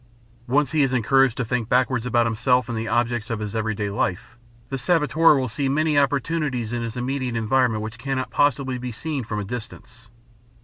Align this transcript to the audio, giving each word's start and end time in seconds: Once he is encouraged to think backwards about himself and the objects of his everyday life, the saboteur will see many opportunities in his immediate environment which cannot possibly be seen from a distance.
Once 0.47 0.71
he 0.71 0.81
is 0.81 0.93
encouraged 0.93 1.37
to 1.37 1.45
think 1.45 1.69
backwards 1.69 2.07
about 2.07 2.25
himself 2.25 2.67
and 2.67 2.75
the 2.75 2.87
objects 2.87 3.29
of 3.29 3.37
his 3.37 3.55
everyday 3.55 3.87
life, 3.87 4.35
the 4.69 4.77
saboteur 4.79 5.35
will 5.37 5.47
see 5.47 5.69
many 5.69 5.95
opportunities 5.95 6.73
in 6.73 6.81
his 6.81 6.97
immediate 6.97 7.35
environment 7.35 7.83
which 7.83 7.99
cannot 7.99 8.31
possibly 8.31 8.79
be 8.79 8.91
seen 8.91 9.23
from 9.23 9.37
a 9.37 9.43
distance. 9.45 10.09